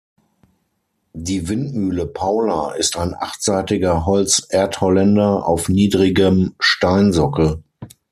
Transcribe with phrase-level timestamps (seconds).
[1.13, 7.61] Die Windmühle „Paula“ ist ein achtseitiger Holz-Erdholländer auf niedrigem Steinsockel.